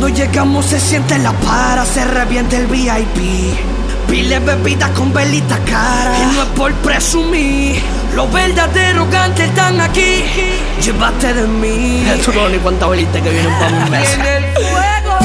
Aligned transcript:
Cuando 0.00 0.16
llegamos 0.16 0.64
se 0.64 0.80
siente 0.80 1.18
la 1.18 1.30
para, 1.30 1.84
se 1.84 2.02
revienta 2.02 2.56
el 2.56 2.68
VIP. 2.68 3.54
Pile 4.08 4.38
bebidas 4.38 4.88
con 4.92 5.12
velita 5.12 5.58
cara. 5.58 6.16
Y 6.18 6.34
no 6.34 6.42
es 6.42 6.48
por 6.56 6.72
presumir. 6.76 7.82
Los 8.14 8.32
verdaderos 8.32 9.10
gantes 9.10 9.50
están 9.50 9.78
aquí. 9.78 10.24
Llévate 10.82 11.34
de 11.34 11.46
mí. 11.46 12.02
Tú 12.24 12.32
no 12.32 12.48
ni 12.48 12.56
cuántas 12.56 12.88
velitas 12.88 13.20
que 13.20 13.28
vienen 13.28 13.52
para 13.58 13.70
mi 13.72 13.90
mesa. 13.90 14.14
En 14.14 14.44
el 14.44 14.52
fuego. 14.54 15.18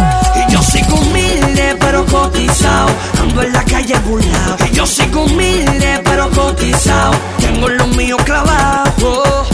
Y 0.45 0.51
yo 0.51 0.61
sigo 0.61 0.97
humilde 0.97 1.77
pero 1.79 2.05
cotizado. 2.05 2.89
Ando 3.21 3.43
en 3.43 3.53
la 3.53 3.63
calle 3.63 3.97
burlado. 3.99 4.57
Y 4.69 4.75
yo 4.75 4.85
sigo 4.85 5.23
humilde 5.23 6.01
pero 6.03 6.29
cotizado. 6.31 7.13
Tengo 7.39 7.69
lo 7.69 7.87
mío 7.87 8.17
clavado. 8.25 9.45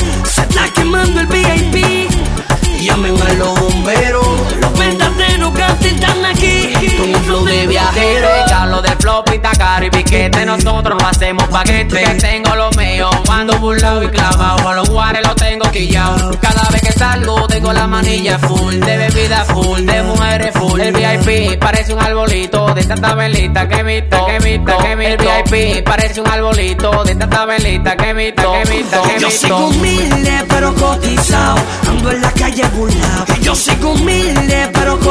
Flop 9.11 9.29
y 9.33 9.39
caro 9.39 9.85
y 9.85 9.89
piquete 9.89 10.45
Nosotros 10.45 10.97
no 10.97 11.05
hacemos 11.05 11.43
paquete 11.49 12.01
Que 12.01 12.13
tengo 12.15 12.55
lo 12.55 12.71
mío 12.71 13.09
Cuando 13.25 13.59
burlado 13.59 14.01
y 14.03 14.07
clavado 14.07 14.69
A 14.69 14.75
los 14.75 14.89
guares 14.89 15.21
los 15.27 15.35
tengo 15.35 15.69
quillao 15.69 16.31
Cada 16.39 16.69
vez 16.69 16.81
que 16.81 16.93
salgo 16.93 17.45
tengo 17.47 17.73
la 17.73 17.87
manilla 17.87 18.39
full 18.39 18.75
De 18.75 18.97
bebida 18.97 19.43
full, 19.43 19.81
de 19.81 20.03
mujeres 20.03 20.51
full 20.53 20.79
El 20.79 20.93
VIP 20.93 21.59
parece 21.59 21.93
un 21.93 21.99
arbolito 21.99 22.73
De 22.73 22.85
tanta 22.85 23.13
velita 23.13 23.67
que 23.67 23.83
mito, 23.83 24.25
que 24.25 24.39
mito, 24.39 24.77
que 24.77 24.95
mito 24.95 25.23
El 25.23 25.43
VIP 25.51 25.83
parece 25.83 26.21
un 26.21 26.29
arbolito 26.29 27.03
De 27.03 27.15
tanta 27.15 27.45
velita 27.45 27.97
que 27.97 28.13
mito, 28.13 28.53
que 28.53 28.73
mito, 28.73 29.01
que 29.01 29.19
Yo 29.19 29.29
sigo 29.29 29.71
mito 29.71 29.77
humilde 29.77 30.45
pero 30.47 30.73
cotizado. 30.75 31.55
Ando 31.87 32.11
en 32.11 32.21
la 32.21 32.31
calle 32.31 32.63
burlado. 32.75 33.25
Yo 33.41 33.55
sigo 33.55 33.91
humilde 33.91 34.69
pero 34.73 34.93
cotizado. 34.99 35.10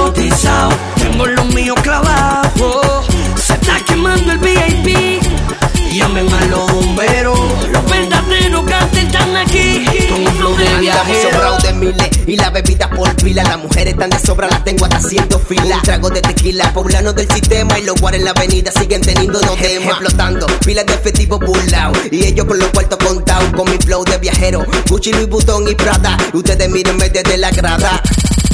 Miles 11.91 12.11
y 12.27 12.37
la 12.37 12.51
bebida 12.51 12.89
por 12.91 13.15
pila. 13.17 13.43
Las 13.43 13.59
mujeres 13.59 13.95
están 13.95 14.11
de 14.11 14.19
sobra, 14.19 14.49
las 14.49 14.65
tengo 14.65 14.85
hasta 14.85 14.99
haciendo 14.99 15.39
fila. 15.39 15.77
Un 15.77 15.83
trago 15.83 16.11
de 16.11 16.21
tequila, 16.21 16.73
poblanos 16.73 17.15
del 17.15 17.31
sistema 17.31 17.79
y 17.79 17.85
los 17.85 18.01
guares 18.01 18.21
en 18.21 18.25
la 18.25 18.31
avenida 18.33 18.73
siguen 18.73 19.01
teniendo 19.01 19.41
no 19.41 19.55
temas. 19.55 19.91
Explotando, 19.91 20.47
pilas 20.65 20.87
de 20.87 20.95
efectivo 20.95 21.39
burlao. 21.39 21.93
Y 22.11 22.25
ellos 22.25 22.47
con 22.47 22.59
los 22.59 22.69
cuartos 22.69 22.99
contados, 22.99 23.51
con 23.53 23.71
mi 23.71 23.79
flow 23.79 24.05
de 24.05 24.19
viajero. 24.19 24.65
Gucci, 24.89 25.13
Louis 25.13 25.29
Vuitton 25.29 25.69
y 25.69 25.75
Prada. 25.75 26.17
Ustedes 26.33 26.69
mírenme 26.69 27.09
desde 27.09 27.37
la 27.39 27.51
grada. 27.51 28.03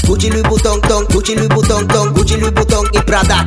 Gucci, 0.06 0.31
Louis 0.31 0.45
Vuitton, 0.48 0.81
ton, 0.83 1.05
Gucci, 1.12 1.34
Louis 1.34 1.48
Vuitton, 1.48 1.89
ton, 1.89 2.12
Gucci, 2.15 2.37
Louis 2.37 2.55
Vuitton 2.55 2.87
y 2.93 2.98
Prada. 3.00 3.47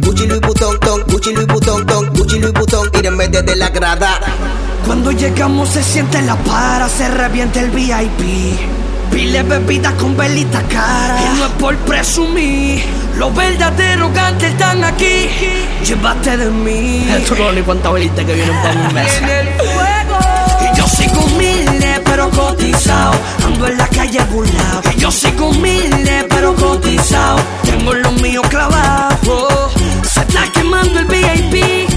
Gucci, 0.00 0.26
Louis 0.26 0.40
Vuitton, 0.40 0.78
ton, 0.80 1.02
Gucci, 1.06 1.32
Louis 1.32 1.46
Vuitton, 1.46 1.86
ton, 1.86 2.06
Gucci, 2.14 2.38
Louis 2.38 2.52
Vuitton, 2.52 2.90
mírenme 2.92 3.28
desde 3.28 3.56
la 3.56 3.70
grada. 3.70 4.20
Cuando 4.86 5.12
llegamos 5.12 5.70
se 5.70 5.82
siente 5.82 6.20
la 6.22 6.36
para, 6.36 6.88
se 6.88 7.08
revienta 7.08 7.60
el 7.60 7.70
VIP. 7.70 8.89
Pile 9.30 9.44
bebidas 9.44 9.94
con 9.94 10.16
velita 10.16 10.60
cara. 10.62 11.16
Y 11.22 11.38
no 11.38 11.46
es 11.46 11.52
por 11.52 11.76
presumir. 11.76 12.82
Los 13.16 13.32
verdaderos 13.32 14.12
gantes 14.12 14.50
están 14.50 14.82
aquí. 14.82 15.28
Llévate 15.84 16.36
de 16.36 16.50
mí. 16.50 17.06
Tú 17.28 17.36
no 17.36 17.52
ni 17.52 17.62
cuántas 17.62 17.92
velitas 17.92 18.24
que 18.24 18.34
vienen 18.34 18.56
para 18.60 18.74
mi 18.74 18.92
mesa. 18.92 19.18
En 19.18 19.46
el 19.46 19.54
fuego. 19.54 20.18
Y 20.64 20.76
yo 20.76 20.84
sigo 20.88 21.20
humilde 21.20 22.02
pero 22.04 22.28
cotizado. 22.30 23.12
Ando 23.46 23.68
en 23.68 23.78
la 23.78 23.86
calle 23.86 24.20
burlado. 24.32 24.82
Y 24.96 24.98
yo 24.98 25.12
sigo 25.12 25.50
humilde 25.50 26.26
pero 26.28 26.52
cotizado. 26.56 27.38
Tengo 27.62 27.94
lo 27.94 28.10
mío 28.10 28.42
clavado. 28.50 29.70
Se 30.02 30.22
está 30.22 30.42
quemando 30.52 30.98
el 30.98 31.04
VIP. 31.04 31.88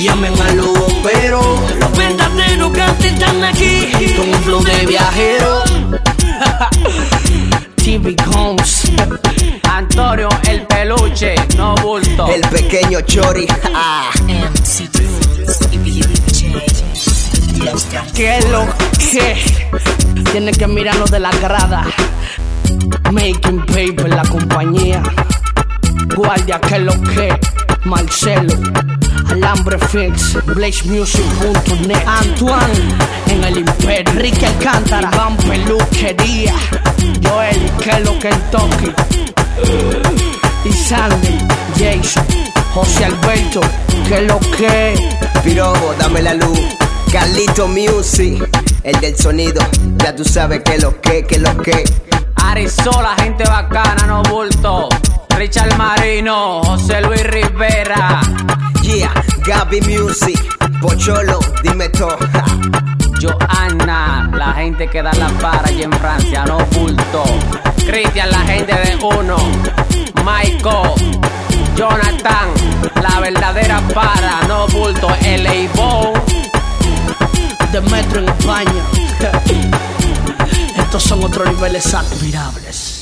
Llamen 0.00 0.40
a 0.40 0.52
los 0.52 0.78
bomberos. 0.78 1.74
Los 1.80 1.98
verdaderos 1.98 2.72
gantes 2.72 3.12
están 3.12 3.42
aquí. 3.42 3.88
Con 4.16 4.28
un 4.28 4.42
flow 4.44 4.62
de 4.62 4.86
viajero. 4.86 5.39
Bulto 11.90 12.28
El 12.28 12.40
pequeño 12.42 13.00
Chori. 13.00 13.48
Ah. 13.74 14.10
¿Qué 18.14 18.38
es 18.38 18.48
lo 18.50 18.64
que? 18.96 19.36
Tiene 20.30 20.52
que 20.52 20.68
mirarnos 20.68 21.10
de 21.10 21.18
la 21.18 21.32
grada. 21.32 21.84
Making 23.10 23.66
paper, 23.66 24.08
la 24.08 24.22
compañía. 24.22 25.02
Guardia, 26.14 26.60
¿qué 26.60 26.76
es 26.76 26.82
lo 26.82 26.92
que? 27.02 27.36
Marcelo. 27.84 28.54
Alambre 29.28 29.78
Fix, 29.78 30.38
BlazeMusic.net 30.44 32.06
Antoine 32.06 32.94
en 33.28 33.44
el 33.44 33.58
Imperio 33.58 34.12
Enrique 34.12 34.46
Alcántara 34.46 35.08
Iván 35.12 35.36
Peluquería 35.36 36.54
Joel, 37.22 37.70
¿qué 37.82 37.90
es 37.90 38.04
lo 38.04 38.18
que 38.18 38.28
en 38.28 38.40
Toki? 38.50 38.92
Y 40.64 40.72
Sandy, 40.72 41.38
Jason, 41.80 42.26
José 42.74 43.06
Alberto, 43.06 43.62
¿qué 44.06 44.16
es 44.16 44.26
lo 44.26 44.38
que? 44.38 44.94
Pirobo, 45.42 45.94
dame 45.98 46.20
la 46.20 46.34
luz. 46.34 46.60
Carlito 47.10 47.68
Music, 47.68 48.46
el 48.82 49.00
del 49.00 49.16
sonido. 49.16 49.62
Ya 49.96 50.14
tú 50.14 50.22
sabes 50.22 50.60
que 50.62 50.76
lo 50.76 51.00
que, 51.00 51.24
que 51.24 51.38
lo 51.38 51.56
que. 51.56 51.82
Arizola, 52.36 53.14
gente 53.16 53.44
bacana, 53.44 54.06
no 54.06 54.22
bulto. 54.24 54.90
Richard 55.38 55.74
Marino, 55.78 56.62
José 56.64 57.00
Luis 57.00 57.22
Rivera. 57.22 58.20
Yeah, 58.82 59.14
Gaby 59.46 59.80
Music. 59.80 60.38
Pocholo, 60.82 61.40
dime 61.62 61.88
todo. 61.88 62.18
Joanna, 63.22 64.30
la 64.34 64.52
gente 64.52 64.86
que 64.86 65.02
da 65.02 65.14
la 65.14 65.28
para 65.40 65.72
y 65.72 65.82
en 65.82 65.92
Francia, 65.94 66.44
no 66.44 66.58
bulto. 66.66 67.24
Cristian, 67.86 68.30
la 68.30 68.40
gente 68.40 68.74
de 68.74 68.98
uno. 69.02 69.38
Michael, 70.24 70.89
La 72.22 73.18
verdadera 73.20 73.80
para, 73.94 74.42
no 74.46 74.66
bulto. 74.68 75.08
El 75.24 75.46
Eibon, 75.46 76.12
de 77.72 77.80
metro 77.80 78.20
en 78.20 78.28
España. 78.28 78.82
Estos 80.76 81.02
son 81.02 81.24
otros 81.24 81.48
niveles 81.54 81.94
admirables. 81.94 82.99